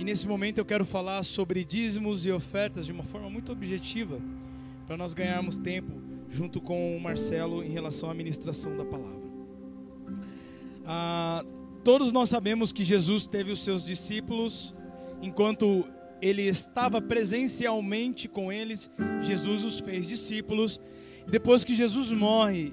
[0.00, 4.18] E nesse momento eu quero falar sobre dízimos e ofertas de uma forma muito objetiva,
[4.86, 5.92] para nós ganharmos tempo
[6.26, 9.20] junto com o Marcelo em relação à ministração da palavra.
[10.86, 11.44] Ah,
[11.84, 14.74] todos nós sabemos que Jesus teve os seus discípulos,
[15.20, 15.86] enquanto
[16.22, 20.80] ele estava presencialmente com eles, Jesus os fez discípulos.
[21.28, 22.72] Depois que Jesus morre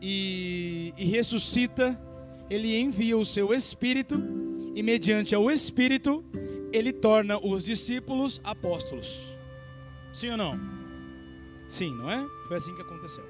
[0.00, 2.00] e, e ressuscita,
[2.48, 4.22] ele envia o seu Espírito,
[4.76, 6.24] e mediante o Espírito,
[6.74, 9.38] ele torna os discípulos apóstolos.
[10.12, 10.60] Sim ou não?
[11.68, 12.26] Sim, não é?
[12.48, 13.24] Foi assim que aconteceu.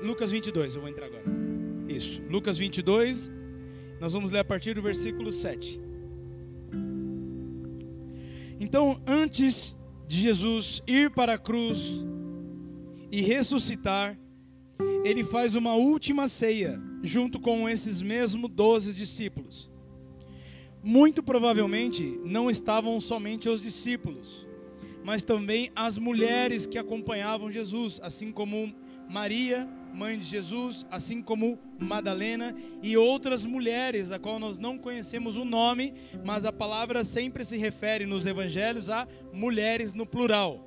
[0.00, 1.24] Lucas 22, eu vou entrar agora.
[1.88, 3.32] Isso, Lucas 22,
[4.00, 5.80] nós vamos ler a partir do versículo 7.
[8.60, 12.04] Então, antes de Jesus ir para a cruz
[13.10, 14.16] e ressuscitar,
[15.04, 19.68] ele faz uma última ceia junto com esses mesmos doze discípulos.
[20.82, 24.46] Muito provavelmente não estavam somente os discípulos,
[25.02, 28.74] mas também as mulheres que acompanhavam Jesus, assim como
[29.08, 35.36] Maria, mãe de Jesus, assim como Madalena e outras mulheres, a qual nós não conhecemos
[35.36, 40.66] o nome, mas a palavra sempre se refere nos evangelhos a mulheres no plural.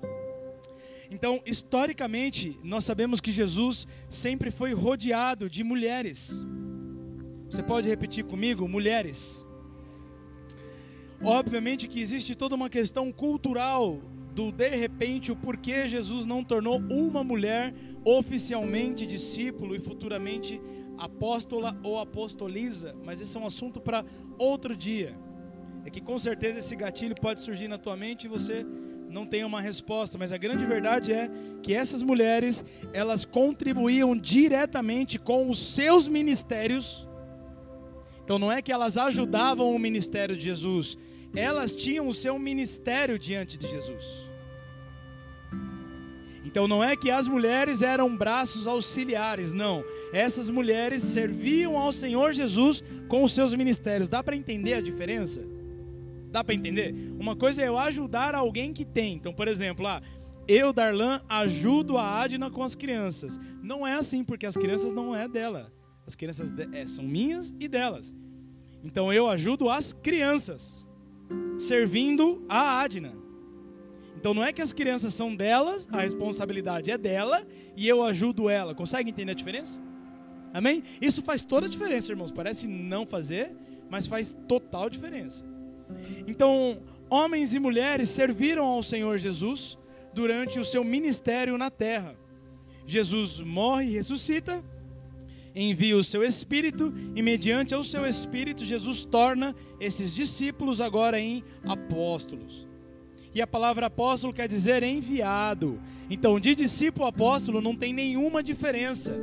[1.09, 6.44] Então, historicamente, nós sabemos que Jesus sempre foi rodeado de mulheres.
[7.50, 8.67] Você pode repetir comigo?
[8.67, 9.45] Mulheres.
[11.23, 14.00] Obviamente que existe toda uma questão cultural
[14.33, 20.59] do de repente o porquê Jesus não tornou uma mulher oficialmente discípulo e futuramente
[20.97, 24.03] apóstola ou apostoliza, mas esse é um assunto para
[24.38, 25.16] outro dia.
[25.86, 28.66] É que com certeza esse gatilho pode surgir na tua mente e você
[29.09, 31.30] não tem uma resposta, mas a grande verdade é
[31.61, 37.08] que essas mulheres, elas contribuíam diretamente com os seus ministérios.
[38.23, 40.97] Então não é que elas ajudavam o ministério de Jesus,
[41.36, 44.30] elas tinham o seu ministério diante de Jesus.
[46.43, 49.83] Então não é que as mulheres eram braços auxiliares, não.
[50.11, 54.09] Essas mulheres serviam ao Senhor Jesus com os seus ministérios.
[54.09, 55.42] Dá para entender a diferença?
[56.32, 56.93] Dá para entender?
[57.20, 59.14] Uma coisa é eu ajudar alguém que tem.
[59.14, 60.02] Então, por exemplo, ah,
[60.48, 63.39] eu, Darlan, ajudo a Adna com as crianças.
[63.61, 65.71] Não é assim, porque as crianças não é dela.
[66.06, 68.16] As crianças é, são minhas e delas.
[68.84, 70.88] Então eu ajudo as crianças
[71.58, 73.14] servindo a Adna.
[74.16, 77.45] Então não é que as crianças são delas, a responsabilidade é dela
[77.76, 78.76] e eu ajudo ela.
[78.76, 79.80] Consegue entender a diferença?
[80.54, 80.84] Amém?
[81.02, 82.32] Isso faz toda a diferença, irmãos.
[82.32, 83.56] Parece não fazer,
[83.89, 85.45] mas faz total diferença.
[86.28, 89.78] Então, homens e mulheres serviram ao Senhor Jesus
[90.14, 92.16] durante o seu ministério na terra.
[92.86, 94.64] Jesus morre e ressuscita,
[95.56, 101.44] envia o seu espírito e mediante o seu espírito Jesus torna esses discípulos agora em
[101.66, 102.67] apóstolos.
[103.34, 105.80] E a palavra apóstolo quer dizer enviado.
[106.10, 109.17] Então, de discípulo a apóstolo não tem nenhuma diferença.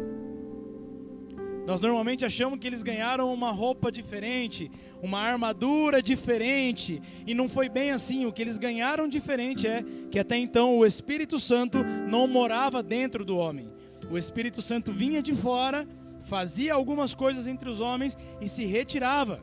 [1.67, 4.71] Nós normalmente achamos que eles ganharam uma roupa diferente,
[5.03, 8.25] uma armadura diferente, e não foi bem assim.
[8.25, 13.23] O que eles ganharam diferente é que até então o Espírito Santo não morava dentro
[13.23, 13.71] do homem.
[14.11, 15.87] O Espírito Santo vinha de fora
[16.29, 19.43] fazia algumas coisas entre os homens e se retirava.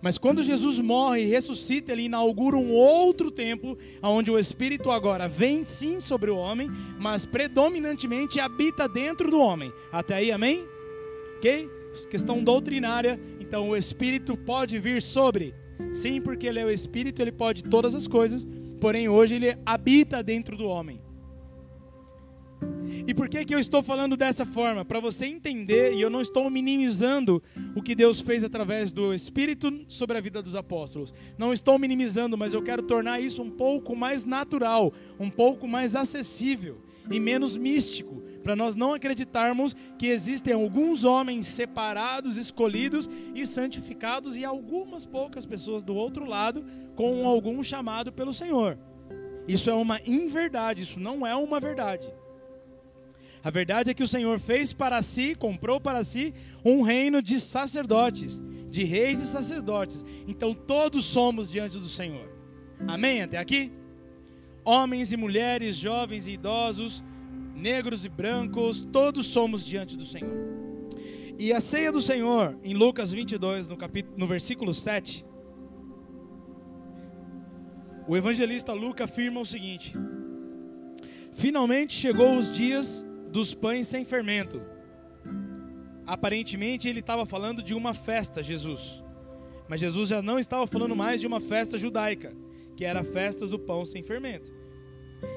[0.00, 5.28] Mas quando Jesus morre e ressuscita, ele inaugura um outro tempo, onde o Espírito agora
[5.28, 6.68] vem sim sobre o homem,
[6.98, 9.72] mas predominantemente habita dentro do homem.
[9.90, 10.66] Até aí, amém?
[11.36, 11.70] Ok?
[12.10, 13.18] Questão doutrinária.
[13.40, 15.54] Então, o Espírito pode vir sobre.
[15.92, 18.46] Sim, porque ele é o Espírito, ele pode todas as coisas,
[18.80, 21.03] porém hoje ele habita dentro do homem.
[23.06, 24.84] E por que, que eu estou falando dessa forma?
[24.84, 27.42] Para você entender, e eu não estou minimizando
[27.74, 31.12] o que Deus fez através do Espírito sobre a vida dos apóstolos.
[31.36, 35.94] Não estou minimizando, mas eu quero tornar isso um pouco mais natural, um pouco mais
[35.94, 36.80] acessível
[37.10, 44.36] e menos místico, para nós não acreditarmos que existem alguns homens separados, escolhidos e santificados
[44.36, 46.64] e algumas poucas pessoas do outro lado
[46.94, 48.78] com algum chamado pelo Senhor.
[49.46, 52.10] Isso é uma inverdade, isso não é uma verdade.
[53.44, 56.32] A verdade é que o Senhor fez para si, comprou para si,
[56.64, 60.02] um reino de sacerdotes, de reis e sacerdotes.
[60.26, 62.26] Então todos somos diante do Senhor.
[62.88, 63.20] Amém?
[63.20, 63.70] Até aqui?
[64.64, 67.04] Homens e mulheres, jovens e idosos,
[67.54, 70.32] negros e brancos, todos somos diante do Senhor.
[71.38, 75.22] E a ceia do Senhor, em Lucas 22, no, capítulo, no versículo 7,
[78.08, 79.92] o evangelista Lucas afirma o seguinte:
[81.34, 84.62] Finalmente chegou os dias dos pães sem fermento.
[86.06, 89.02] Aparentemente ele estava falando de uma festa, Jesus.
[89.68, 92.32] Mas Jesus já não estava falando mais de uma festa judaica,
[92.76, 94.54] que era a festa do pão sem fermento.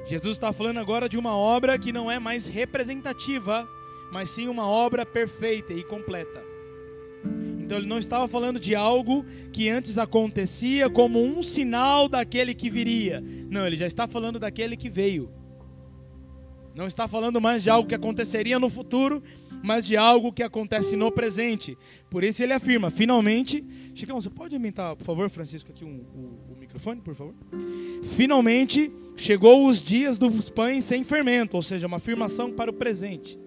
[0.06, 3.68] Jesus está falando agora de uma obra que não é mais representativa,
[4.12, 6.46] mas sim uma obra perfeita e completa.
[7.60, 12.70] Então ele não estava falando de algo que antes acontecia como um sinal daquele que
[12.70, 13.24] viria.
[13.50, 15.32] Não, ele já está falando daquele que veio.
[16.78, 19.24] Não está falando mais de algo que aconteceria no futuro,
[19.64, 21.76] mas de algo que acontece no presente.
[22.08, 23.66] Por isso ele afirma: finalmente.
[23.96, 26.06] Chicão, você pode aumentar, por favor, Francisco, aqui um,
[26.52, 27.34] o, microfone, por favor?
[28.16, 33.40] Finalmente chegou os dias dos pães sem fermento, ou seja, uma afirmação para o presente,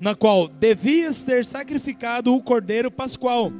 [0.00, 3.52] na qual devia ser sacrificado o cordeiro pascual.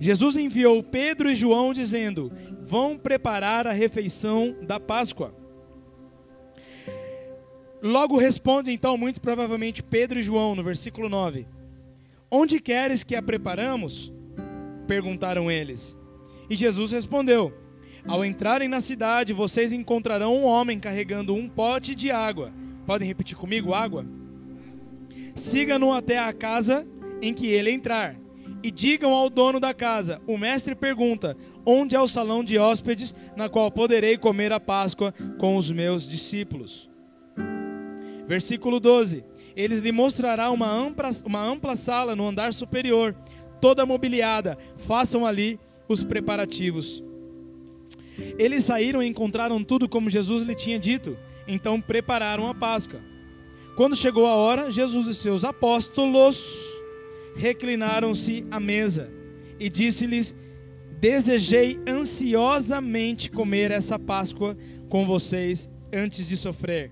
[0.00, 2.32] Jesus enviou Pedro e João dizendo:
[2.62, 5.44] Vão preparar a refeição da Páscoa.
[7.86, 11.46] Logo responde então, muito provavelmente, Pedro e João, no versículo 9:
[12.28, 14.12] Onde queres que a preparamos?
[14.88, 15.96] perguntaram eles.
[16.50, 17.54] E Jesus respondeu:
[18.04, 22.52] Ao entrarem na cidade, vocês encontrarão um homem carregando um pote de água.
[22.84, 24.04] Podem repetir comigo: água?
[25.36, 26.84] Siga-no até a casa
[27.22, 28.16] em que ele entrar.
[28.64, 33.14] E digam ao dono da casa: O mestre pergunta: Onde é o salão de hóspedes
[33.36, 36.90] na qual poderei comer a Páscoa com os meus discípulos?
[38.26, 39.24] Versículo 12:
[39.54, 43.14] Eles lhe mostrará uma ampla, uma ampla sala no andar superior,
[43.60, 44.58] toda mobiliada.
[44.78, 45.58] Façam ali
[45.88, 47.02] os preparativos.
[48.38, 51.16] Eles saíram e encontraram tudo como Jesus lhe tinha dito.
[51.46, 53.00] Então prepararam a Páscoa.
[53.76, 56.82] Quando chegou a hora, Jesus e seus apóstolos
[57.36, 59.12] reclinaram-se à mesa
[59.60, 60.34] e disse-lhes:
[60.98, 64.56] Desejei ansiosamente comer essa Páscoa
[64.88, 66.90] com vocês antes de sofrer.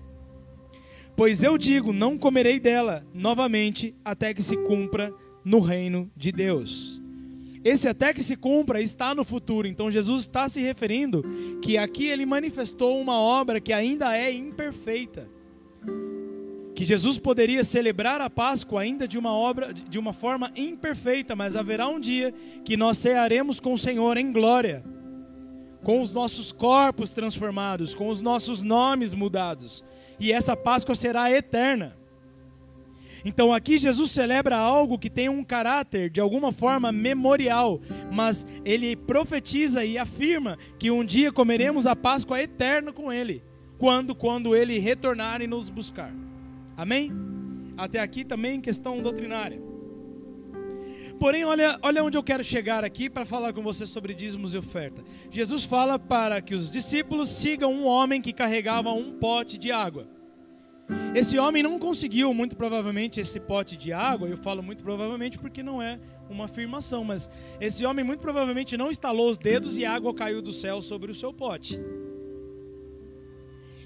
[1.15, 5.13] Pois eu digo: não comerei dela novamente até que se cumpra
[5.43, 7.01] no reino de Deus.
[7.63, 9.67] Esse até que se cumpra está no futuro.
[9.67, 11.23] Então Jesus está se referindo
[11.61, 15.27] que aqui ele manifestou uma obra que ainda é imperfeita.
[16.75, 21.55] Que Jesus poderia celebrar a Páscoa ainda de uma obra de uma forma imperfeita, mas
[21.55, 22.33] haverá um dia
[22.63, 24.83] que nós cearemos com o Senhor em glória,
[25.85, 29.85] com os nossos corpos transformados, com os nossos nomes mudados
[30.19, 31.95] e essa Páscoa será eterna.
[33.23, 38.95] Então aqui Jesus celebra algo que tem um caráter de alguma forma memorial, mas ele
[38.95, 43.43] profetiza e afirma que um dia comeremos a Páscoa eterna com ele,
[43.79, 46.13] quando quando ele retornar e nos buscar.
[46.77, 47.11] Amém?
[47.75, 49.74] Até aqui também questão doutrinária.
[51.19, 54.57] Porém, olha, olha onde eu quero chegar aqui para falar com você sobre dízimos e
[54.57, 55.03] oferta.
[55.31, 60.07] Jesus fala para que os discípulos sigam um homem que carregava um pote de água.
[61.15, 64.27] Esse homem não conseguiu, muito provavelmente, esse pote de água.
[64.27, 67.29] Eu falo muito provavelmente porque não é uma afirmação, mas
[67.59, 71.15] esse homem muito provavelmente não estalou os dedos e água caiu do céu sobre o
[71.15, 71.79] seu pote.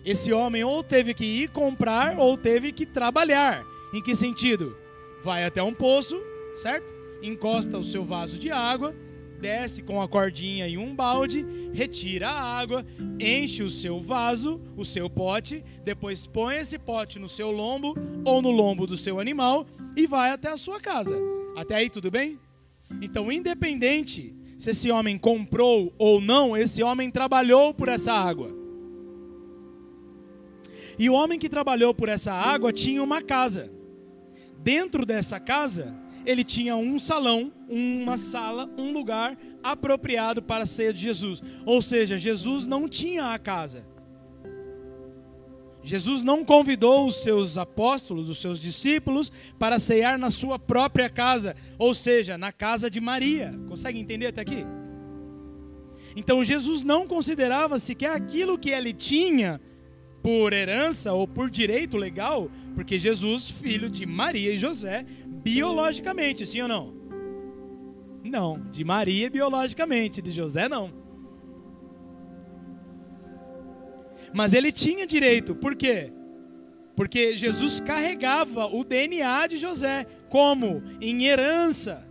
[0.04, 3.64] Esse homem ou teve que ir comprar ou teve que trabalhar.
[3.94, 4.76] Em que sentido?
[5.24, 6.22] Vai até um poço,
[6.56, 6.99] certo?
[7.22, 8.96] Encosta o seu vaso de água,
[9.40, 12.86] desce com a cordinha e um balde, retira a água,
[13.20, 17.96] enche o seu vaso, o seu pote, depois põe esse pote no seu lombo
[18.26, 21.18] ou no lombo do seu animal e vai até a sua casa.
[21.56, 22.40] Até aí tudo bem?
[23.02, 28.54] Então, independente se esse homem comprou ou não, esse homem trabalhou por essa água.
[30.98, 33.72] E o homem que trabalhou por essa água tinha uma casa.
[34.58, 35.96] Dentro dessa casa
[36.26, 41.42] ele tinha um salão, uma sala, um lugar apropriado para a ceia de Jesus.
[41.66, 43.86] Ou seja, Jesus não tinha a casa.
[45.82, 51.56] Jesus não convidou os seus apóstolos, os seus discípulos, para ceiar na sua própria casa,
[51.78, 53.58] ou seja, na casa de Maria.
[53.68, 54.66] Consegue entender até aqui?
[56.16, 59.62] Então Jesus não considerava sequer aquilo que ele tinha
[60.22, 66.62] por herança ou por direito legal, porque Jesus, filho de Maria e José, biologicamente, sim
[66.62, 66.94] ou não?
[68.24, 70.92] Não, de Maria biologicamente, de José não.
[74.34, 76.12] Mas ele tinha direito, por quê?
[76.96, 80.84] Porque Jesus carregava o DNA de José, como?
[81.00, 82.09] Em herança,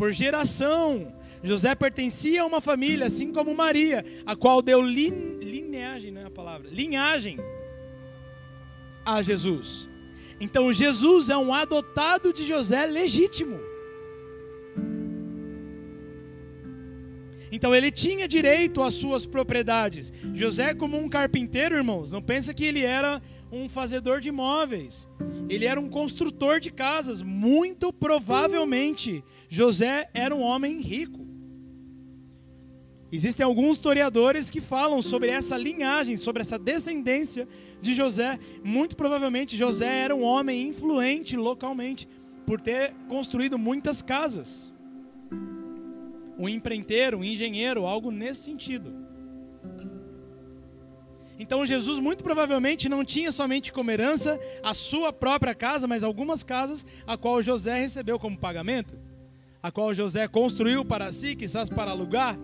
[0.00, 1.12] por geração.
[1.42, 6.24] José pertencia a uma família, assim como Maria, a qual deu lin, lineagem, não é
[6.24, 7.36] a palavra, linhagem
[9.04, 9.86] a Jesus.
[10.40, 13.60] Então Jesus é um adotado de José legítimo.
[17.52, 20.10] Então ele tinha direito às suas propriedades.
[20.32, 23.20] José, como um carpinteiro, irmãos, não pensa que ele era
[23.52, 25.08] um fazedor de móveis.
[25.48, 27.22] Ele era um construtor de casas.
[27.22, 31.20] Muito provavelmente, José era um homem rico.
[33.12, 37.48] Existem alguns historiadores que falam sobre essa linhagem, sobre essa descendência
[37.82, 38.38] de José.
[38.62, 42.08] Muito provavelmente, José era um homem influente localmente,
[42.46, 44.72] por ter construído muitas casas.
[46.38, 49.09] Um empreiteiro, um engenheiro, algo nesse sentido.
[51.40, 56.42] Então Jesus muito provavelmente não tinha somente como herança a sua própria casa, mas algumas
[56.42, 58.94] casas a qual José recebeu como pagamento,
[59.62, 62.38] a qual José construiu para si, quizás para alugar.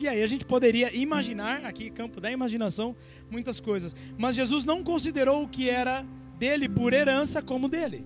[0.00, 2.96] E aí a gente poderia imaginar, aqui campo da imaginação,
[3.30, 3.94] muitas coisas.
[4.18, 6.04] Mas Jesus não considerou o que era
[6.36, 8.04] dele por herança como dele.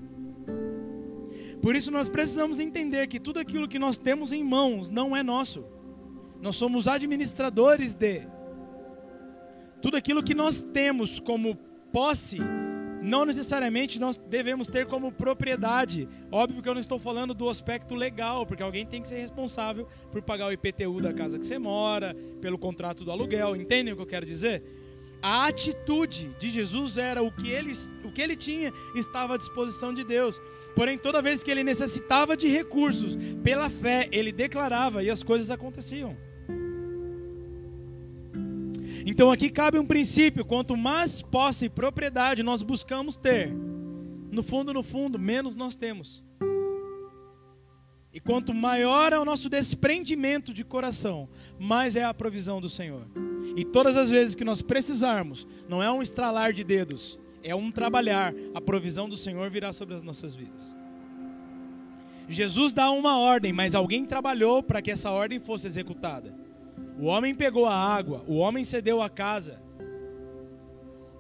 [1.63, 5.23] Por isso nós precisamos entender que tudo aquilo que nós temos em mãos não é
[5.23, 5.65] nosso.
[6.43, 8.37] Nós somos administradores de
[9.81, 11.57] tudo aquilo que nós temos como
[11.93, 12.39] posse,
[13.03, 16.09] não necessariamente nós devemos ter como propriedade.
[16.31, 19.87] Óbvio que eu não estou falando do aspecto legal, porque alguém tem que ser responsável
[20.11, 23.57] por pagar o IPTU da casa que você mora, pelo contrato do aluguel.
[23.57, 24.63] Entendem o que eu quero dizer?
[25.21, 27.73] A atitude de Jesus era o que ele,
[28.05, 30.41] o que ele tinha estava à disposição de Deus.
[30.77, 35.51] Porém, toda vez que ele necessitava de recursos, pela fé, ele declarava e as coisas
[35.51, 36.17] aconteciam.
[39.11, 43.51] Então aqui cabe um princípio: quanto mais posse e propriedade nós buscamos ter,
[44.31, 46.23] no fundo, no fundo, menos nós temos.
[48.13, 51.27] E quanto maior é o nosso desprendimento de coração,
[51.59, 53.07] mais é a provisão do Senhor.
[53.57, 57.71] E todas as vezes que nós precisarmos, não é um estralar de dedos, é um
[57.71, 60.77] trabalhar, a provisão do Senhor virá sobre as nossas vidas.
[62.29, 66.48] Jesus dá uma ordem, mas alguém trabalhou para que essa ordem fosse executada.
[66.99, 69.63] O homem pegou a água, o homem cedeu a casa.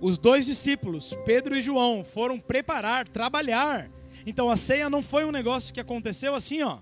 [0.01, 3.91] Os dois discípulos, Pedro e João, foram preparar, trabalhar.
[4.27, 6.79] Então a ceia não foi um negócio que aconteceu assim, ó.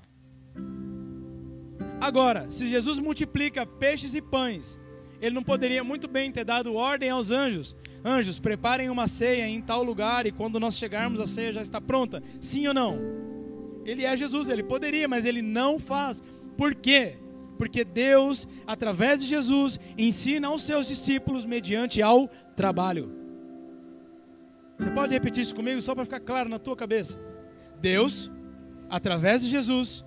[2.01, 4.79] Agora, se Jesus multiplica peixes e pães,
[5.21, 9.61] ele não poderia muito bem ter dado ordem aos anjos: Anjos, preparem uma ceia em
[9.61, 12.23] tal lugar e quando nós chegarmos a ceia já está pronta.
[12.41, 12.99] Sim ou não?
[13.85, 16.23] Ele é Jesus, ele poderia, mas ele não faz.
[16.57, 17.17] Por quê?
[17.57, 23.13] Porque Deus, através de Jesus, ensina aos seus discípulos mediante ao trabalho.
[24.79, 27.19] Você pode repetir isso comigo só para ficar claro na tua cabeça?
[27.81, 28.31] Deus,
[28.91, 30.05] através de Jesus,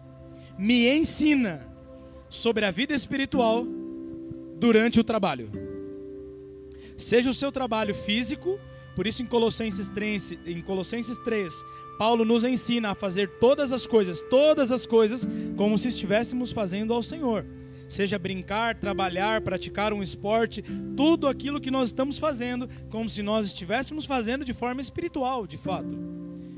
[0.58, 1.66] me ensina
[2.30, 3.66] sobre a vida espiritual
[4.60, 5.50] durante o trabalho.
[6.98, 8.60] Seja o seu trabalho físico,
[9.00, 11.66] por isso em Colossenses 3, em Colossenses 3
[11.98, 15.26] Paulo nos ensina a fazer todas as coisas, todas as coisas,
[15.56, 17.46] como se estivéssemos fazendo ao Senhor.
[17.88, 20.62] Seja brincar, trabalhar, praticar um esporte,
[20.98, 25.58] tudo aquilo que nós estamos fazendo, como se nós estivéssemos fazendo de forma espiritual, de
[25.58, 25.98] fato.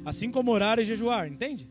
[0.03, 1.69] Assim como orar e jejuar, entende?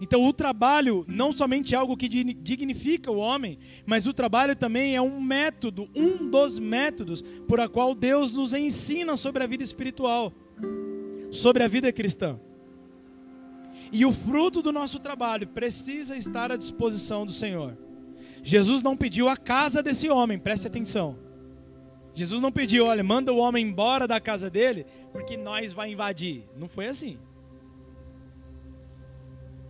[0.00, 4.94] Então, o trabalho não somente é algo que dignifica o homem, mas o trabalho também
[4.94, 9.64] é um método, um dos métodos por a qual Deus nos ensina sobre a vida
[9.64, 10.32] espiritual
[11.30, 12.38] sobre a vida cristã.
[13.90, 17.76] E o fruto do nosso trabalho precisa estar à disposição do Senhor.
[18.42, 21.18] Jesus não pediu a casa desse homem, preste atenção.
[22.12, 26.44] Jesus não pediu, olha, manda o homem embora da casa dele, porque nós vai invadir.
[26.56, 27.18] Não foi assim.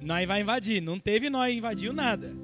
[0.00, 2.34] Nós vai invadir, não teve nós invadiu nada.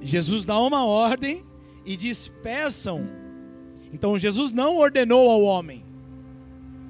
[0.00, 1.44] Jesus dá uma ordem
[1.84, 3.08] e diz: peçam.
[3.92, 5.84] Então Jesus não ordenou ao homem,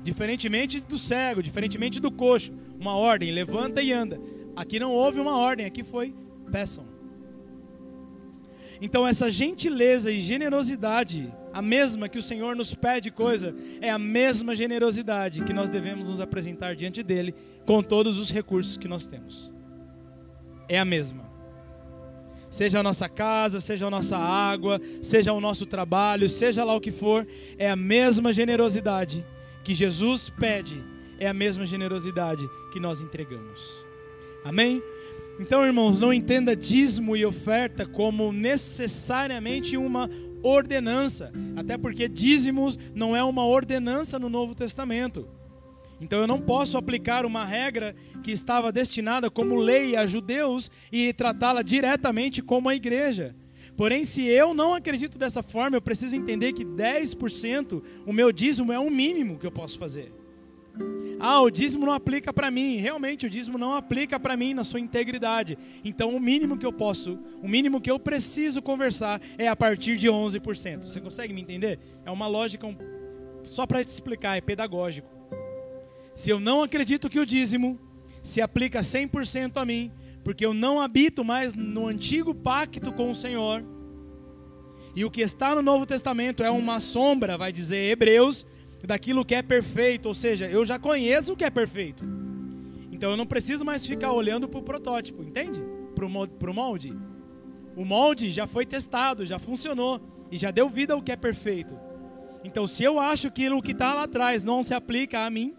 [0.02, 4.20] Diferentemente do cego, diferentemente do coxo, uma ordem, levanta e anda.
[4.56, 6.12] Aqui não houve uma ordem, aqui foi
[6.50, 6.84] peçam.
[8.80, 13.98] Então essa gentileza e generosidade, a mesma que o Senhor nos pede coisa, é a
[13.98, 17.34] mesma generosidade que nós devemos nos apresentar diante dele
[17.66, 19.52] com todos os recursos que nós temos.
[20.68, 21.30] É a mesma.
[22.50, 26.80] Seja a nossa casa, seja a nossa água, seja o nosso trabalho, seja lá o
[26.80, 27.26] que for,
[27.58, 29.24] é a mesma generosidade
[29.64, 30.82] que Jesus pede
[31.18, 33.60] é a mesma generosidade que nós entregamos.
[34.44, 34.82] Amém?
[35.42, 40.08] Então, irmãos, não entenda dízimo e oferta como necessariamente uma
[40.40, 45.28] ordenança, até porque dízimos não é uma ordenança no Novo Testamento.
[46.00, 51.12] Então eu não posso aplicar uma regra que estava destinada como lei a judeus e
[51.12, 53.34] tratá-la diretamente como a igreja.
[53.76, 58.72] Porém, se eu não acredito dessa forma, eu preciso entender que 10% o meu dízimo
[58.72, 60.12] é o mínimo que eu posso fazer.
[61.18, 62.76] Ah, o dízimo não aplica para mim.
[62.76, 65.56] Realmente, o dízimo não aplica para mim na sua integridade.
[65.84, 69.96] Então, o mínimo que eu posso, o mínimo que eu preciso conversar é a partir
[69.96, 70.82] de 11%.
[70.82, 71.78] Você consegue me entender?
[72.04, 72.76] É uma lógica um
[73.44, 75.08] só para te explicar, é pedagógico.
[76.14, 77.78] Se eu não acredito que o dízimo
[78.22, 79.90] se aplica 100% a mim,
[80.22, 83.64] porque eu não habito mais no antigo pacto com o Senhor,
[84.94, 88.46] e o que está no Novo Testamento é uma sombra, vai dizer Hebreus,
[88.86, 92.04] daquilo que é perfeito, ou seja, eu já conheço o que é perfeito.
[92.90, 95.62] Então eu não preciso mais ficar olhando para o protótipo, entende?
[95.94, 96.96] Para o molde.
[97.76, 101.74] O molde já foi testado, já funcionou e já deu vida ao que é perfeito.
[102.44, 105.54] Então, se eu acho que o que está lá atrás não se aplica a mim,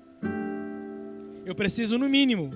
[1.46, 2.50] eu preciso, no mínimo,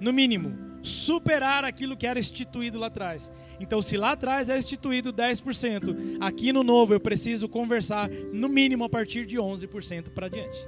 [0.00, 3.30] no mínimo, superar aquilo que era instituído lá atrás.
[3.60, 8.84] Então, se lá atrás é instituído 10%, aqui no novo eu preciso conversar no mínimo
[8.84, 10.58] a partir de 11% para diante.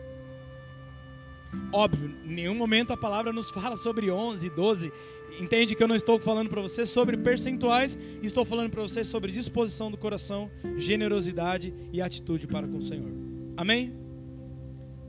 [1.73, 4.93] Óbvio, em nenhum momento a palavra nos fala sobre 11, 12.
[5.41, 9.33] Entende que eu não estou falando para você sobre percentuais, estou falando para você sobre
[9.33, 13.11] disposição do coração, generosidade e atitude para com o Senhor.
[13.57, 13.93] Amém?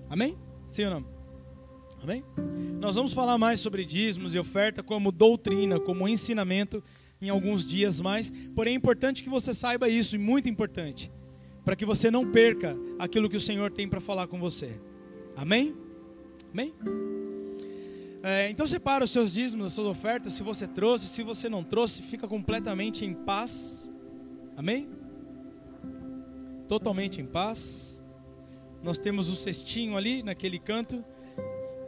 [0.09, 0.37] Amém?
[0.71, 1.14] Sim ou não?
[2.05, 2.23] Amém?
[2.79, 6.83] Nós vamos falar mais sobre dízimos e oferta como doutrina, como ensinamento
[7.19, 8.31] em alguns dias mais.
[8.53, 11.11] Porém, é importante que você saiba isso, e muito importante,
[11.63, 14.79] para que você não perca aquilo que o Senhor tem para falar com você.
[15.35, 15.75] Amém?
[16.53, 16.75] Amém?
[18.21, 21.63] É, então separa os seus dízimos, as suas ofertas, se você trouxe, se você não
[21.63, 23.89] trouxe, fica completamente em paz.
[24.55, 24.87] Amém?
[26.67, 28.05] Totalmente em paz.
[28.83, 31.03] Nós temos o cestinho ali naquele canto.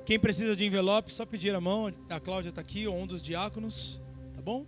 [0.08, 1.94] Quem precisa de envelope, só pedir a mão.
[2.10, 4.00] A Cláudia está aqui, ou um dos diáconos.
[4.34, 4.66] Tá bom?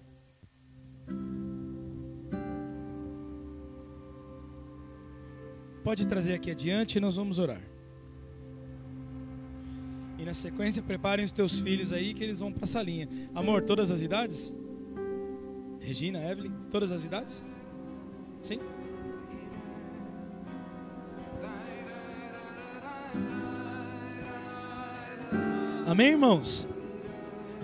[5.82, 7.62] Pode trazer aqui adiante e nós vamos orar.
[10.18, 13.08] E na sequência, preparem os teus filhos aí que eles vão para a salinha.
[13.34, 14.54] Amor, todas as idades?
[15.80, 17.46] Regina, Evelyn, todas as idades?
[18.42, 18.60] Sim?
[26.00, 26.66] Amém, irmãos?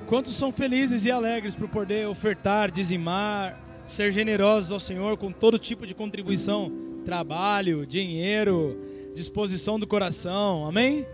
[0.07, 5.57] Quantos são felizes e alegres por poder ofertar, dizimar, ser generosos ao Senhor com todo
[5.57, 6.69] tipo de contribuição,
[7.05, 8.77] trabalho, dinheiro,
[9.15, 10.67] disposição do coração.
[10.67, 11.07] Amém?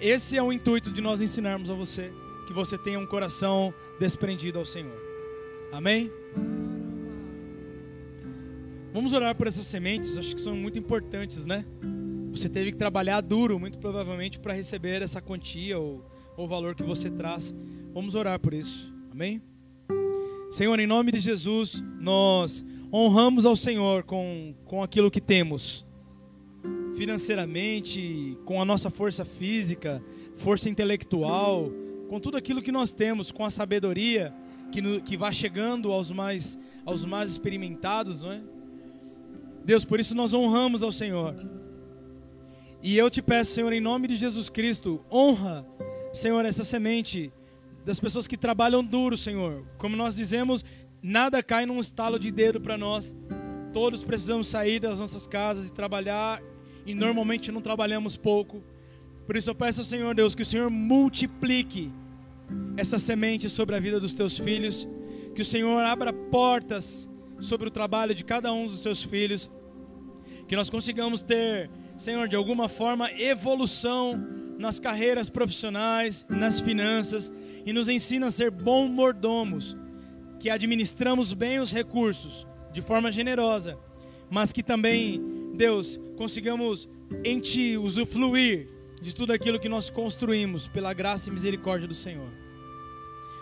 [0.00, 2.12] Esse é o intuito de nós ensinarmos a você
[2.46, 4.96] que você tenha um coração desprendido ao Senhor.
[5.72, 6.08] Amém?
[8.92, 11.64] Vamos orar por essas sementes, acho que são muito importantes, né?
[12.30, 15.80] Você teve que trabalhar duro, muito provavelmente, para receber essa quantia
[16.36, 17.54] ou o valor que você traz.
[17.92, 18.92] Vamos orar por isso.
[19.10, 19.42] Amém?
[20.50, 25.84] Senhor, em nome de Jesus, nós honramos ao Senhor com, com aquilo que temos,
[26.96, 30.02] financeiramente, com a nossa força física,
[30.36, 31.72] força intelectual,
[32.08, 34.32] com tudo aquilo que nós temos, com a sabedoria
[34.70, 38.40] que, no, que vai chegando aos mais, aos mais experimentados, não é?
[39.64, 41.34] Deus, por isso nós honramos ao Senhor.
[42.82, 45.66] E eu te peço, Senhor, em nome de Jesus Cristo, honra
[46.14, 47.32] Senhor, essa semente
[47.84, 49.66] das pessoas que trabalham duro, Senhor.
[49.76, 50.64] Como nós dizemos,
[51.02, 53.14] nada cai num estalo de dedo para nós.
[53.72, 56.40] Todos precisamos sair das nossas casas e trabalhar,
[56.86, 58.62] e normalmente não trabalhamos pouco.
[59.26, 61.90] Por isso eu peço ao Senhor Deus que o Senhor multiplique
[62.76, 64.88] essa semente sobre a vida dos teus filhos,
[65.34, 67.08] que o Senhor abra portas
[67.40, 69.50] sobre o trabalho de cada um dos seus filhos,
[70.46, 77.32] que nós consigamos ter, Senhor, de alguma forma, evolução nas carreiras profissionais, nas finanças
[77.64, 79.76] e nos ensina a ser bons mordomos,
[80.38, 83.78] que administramos bem os recursos de forma generosa,
[84.30, 85.22] mas que também,
[85.54, 86.88] Deus, consigamos
[87.24, 88.68] em Ti usufruir
[89.00, 92.28] de tudo aquilo que nós construímos pela graça e misericórdia do Senhor.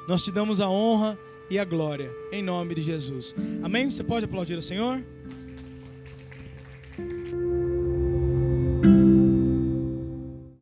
[0.09, 3.35] Nós te damos a honra e a glória, em nome de Jesus.
[3.63, 3.91] Amém?
[3.91, 5.05] Você pode aplaudir o Senhor?